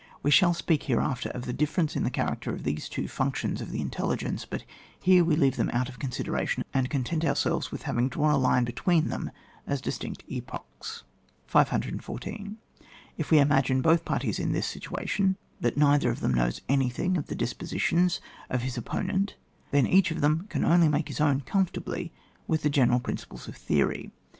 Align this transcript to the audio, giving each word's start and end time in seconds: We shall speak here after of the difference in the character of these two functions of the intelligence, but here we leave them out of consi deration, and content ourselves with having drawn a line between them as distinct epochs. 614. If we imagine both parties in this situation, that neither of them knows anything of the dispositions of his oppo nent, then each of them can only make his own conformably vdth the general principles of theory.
We 0.23 0.31
shall 0.31 0.55
speak 0.55 0.81
here 0.89 0.99
after 0.99 1.29
of 1.29 1.45
the 1.45 1.53
difference 1.53 1.95
in 1.95 2.03
the 2.03 2.09
character 2.09 2.49
of 2.51 2.63
these 2.63 2.89
two 2.89 3.07
functions 3.07 3.61
of 3.61 3.69
the 3.69 3.81
intelligence, 3.81 4.45
but 4.45 4.63
here 4.99 5.23
we 5.23 5.35
leave 5.35 5.57
them 5.57 5.69
out 5.73 5.89
of 5.89 5.99
consi 5.99 6.23
deration, 6.25 6.63
and 6.73 6.89
content 6.89 7.23
ourselves 7.23 7.71
with 7.71 7.83
having 7.83 8.09
drawn 8.09 8.33
a 8.33 8.37
line 8.39 8.63
between 8.63 9.09
them 9.09 9.29
as 9.67 9.79
distinct 9.79 10.23
epochs. 10.27 11.03
614. 11.45 12.57
If 13.15 13.29
we 13.29 13.37
imagine 13.37 13.83
both 13.83 14.03
parties 14.03 14.39
in 14.39 14.53
this 14.53 14.65
situation, 14.65 15.37
that 15.59 15.77
neither 15.77 16.09
of 16.09 16.19
them 16.21 16.33
knows 16.33 16.61
anything 16.67 17.15
of 17.15 17.27
the 17.27 17.35
dispositions 17.35 18.19
of 18.49 18.63
his 18.63 18.77
oppo 18.79 19.05
nent, 19.05 19.33
then 19.69 19.85
each 19.85 20.09
of 20.09 20.21
them 20.21 20.47
can 20.49 20.65
only 20.65 20.87
make 20.87 21.09
his 21.09 21.21
own 21.21 21.41
conformably 21.41 22.11
vdth 22.49 22.61
the 22.61 22.71
general 22.71 22.99
principles 22.99 23.47
of 23.47 23.55
theory. 23.55 24.09